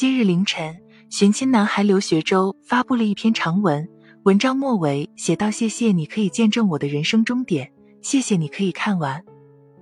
[0.00, 0.74] 今日凌晨，
[1.10, 3.86] 寻亲男孩刘学周发布了一篇长文，
[4.22, 7.70] 文章末尾写道：“谢谢你可以见证我的人生终点，
[8.00, 9.22] 谢谢你可以看完。”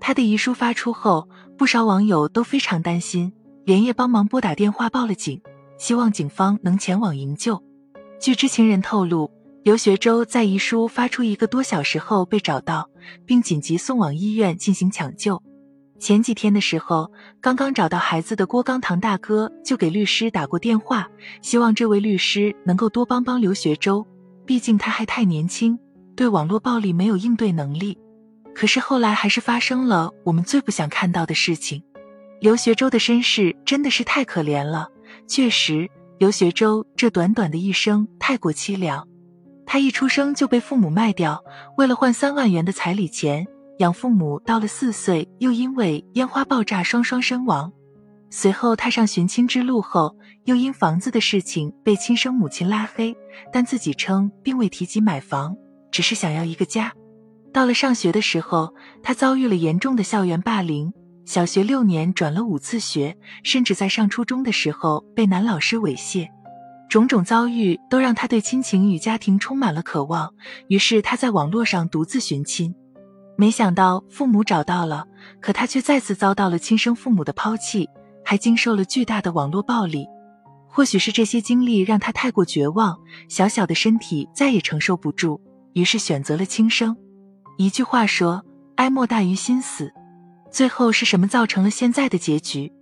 [0.01, 3.33] 他的遗书发出后，不少网友都非常担心，
[3.65, 5.40] 连夜帮忙拨打电话报了警，
[5.78, 7.62] 希望警方能前往营救。
[8.21, 9.30] 据知情人透露，
[9.62, 12.90] 刘学周在遗书发出一个多小时后被找到，
[13.24, 15.40] 并紧急送往医院进行抢救。
[15.99, 17.10] 前几天的时候，
[17.41, 21.09] 刚刚找到孩子的郭刚堂大哥就给律师打过电话，
[21.42, 24.06] 希望这位律师能够多帮帮刘学周，
[24.46, 25.78] 毕竟他还太年轻，
[26.14, 27.98] 对网络暴力没有应对能力。
[28.54, 31.82] 可是后来还是发生了我们最不想看到的事情。
[32.40, 34.88] 刘学周的身世真的是太可怜了，
[35.26, 39.06] 确实，刘学周这短短的一生太过凄凉。
[39.66, 41.42] 他一出生就被父母卖掉，
[41.76, 43.46] 为了换三万元的彩礼钱，
[43.78, 47.73] 养父母到了四岁又因为烟花爆炸双双身亡。
[48.30, 50.14] 随后踏上寻亲之路后，
[50.45, 53.16] 又因房子的事情被亲生母亲拉黑，
[53.52, 55.56] 但自己称并未提及买房，
[55.90, 56.93] 只是想要一个家。
[57.52, 60.93] 到了上学的时候，他遭遇了严重的校园霸凌。
[61.24, 66.27] 小学六年转了五次学，甚至在上初中的时候被男老师猥亵。
[66.89, 70.33] 种种遭遇都让他对亲情与家庭充满了渴望。
[70.69, 72.75] 于是他在网络上独自寻亲，
[73.41, 75.06] 没想到父母找到了，
[75.41, 77.89] 可他却再次遭到了亲生父母的抛弃，
[78.25, 80.05] 还经受了巨大的网络暴力。
[80.67, 85.41] 或许是这些经历让他太过绝望，小小的身体再也承受不住，
[85.72, 86.97] 于是选择了轻生。
[87.59, 88.44] 一句话说，
[88.75, 89.92] 哀莫大于心死。
[90.50, 92.72] 最后是什么造成了现在的结局？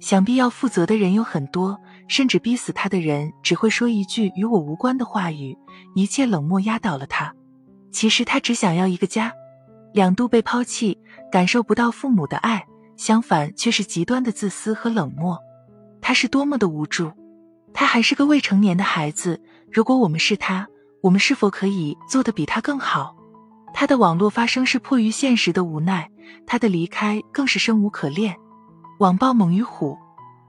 [0.00, 5.56] 想必要负责的人有很多，甚至逼死他的人只会说一句与我无关的话语，
[5.94, 7.32] 一切冷漠压倒了他。
[7.92, 9.32] 其实他只想要一个家，
[9.92, 10.96] 两度被抛弃，
[11.30, 12.64] 感受不到父母的爱，
[12.96, 15.38] 相反却是极端的自私和冷漠。
[16.00, 17.12] 他是多么的无助！
[17.72, 20.66] 他还是个未成年的孩子，如果我们是他，
[21.02, 23.14] 我们是否可以做得比他更好？
[23.72, 26.10] 他的网络发声是迫于现实的无奈，
[26.46, 28.36] 他的离开更是生无可恋。
[28.98, 29.96] 网暴猛于虎，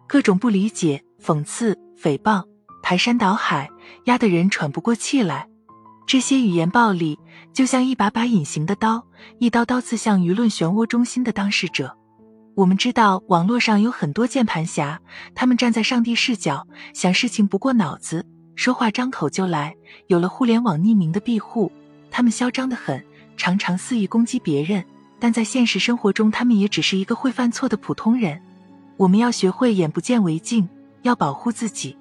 [0.08, 2.44] 各种不理解、讽刺、诽谤，
[2.82, 3.70] 排山倒海，
[4.06, 5.48] 压得人喘不过气来。
[6.12, 7.18] 这些语言暴力
[7.54, 9.02] 就像一把把隐形的刀，
[9.40, 11.96] 一刀刀刺向舆论漩涡中心的当事者。
[12.54, 15.00] 我们知道网络上有很多键盘侠，
[15.34, 19.74] 他们站在上帝视角，想事情不过脑子，说话张口就来。
[20.08, 21.72] 有了互联网匿名的庇护，
[22.10, 23.02] 他们嚣张的很。
[23.38, 24.84] 常常肆意攻击别人，
[25.18, 28.42] 但在现实生活中，他们也只是一个会犯错的普通人。
[28.98, 30.68] 我们要学会眼不见为净，
[31.04, 31.96] 要保护自己，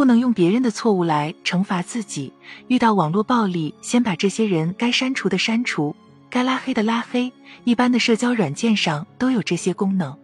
[0.00, 2.32] 不能用别人的错误来惩罚自己。
[2.68, 5.94] 遇到网络暴力，先把这些人该删除的删除，
[6.30, 7.30] 该拉黑的拉黑。
[7.64, 10.16] 一般的社交软件上都有这些功能，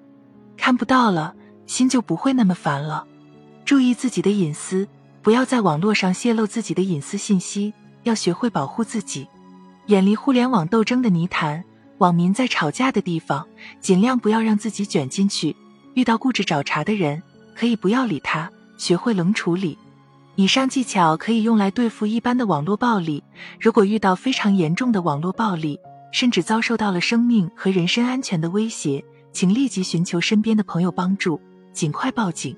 [0.57, 1.35] 看不到了，
[1.67, 3.07] 心就不会那么烦了。
[3.67, 4.89] 注意自己的隐私，
[5.21, 9.29] 不要在网络上泄露自己的隐私信息，要学会保护自己。
[9.89, 11.63] 远离互联网斗争的泥潭，
[11.99, 13.47] 网民在吵架的地方，
[13.83, 15.55] 尽量不要让自己卷进去。
[15.93, 17.23] 遇到固执找茬的人，
[17.55, 19.77] 可以不要理他，学会冷处理。
[20.35, 23.23] 以上技巧可以用来对付一般的网络暴力。
[23.59, 25.81] 如果遇到非常严重的网络暴力，
[26.13, 31.41] 甚至遭受到了生命和人身安全的威胁，请立即寻求身边的朋友帮助，
[31.73, 32.55] 尽快报警。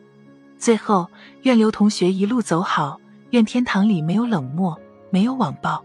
[0.58, 1.06] 最后，
[1.42, 4.76] 愿刘同学一路走好，愿天堂里没有冷漠，
[5.10, 5.84] 没有网暴。